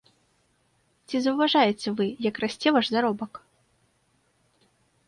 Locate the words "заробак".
2.97-3.33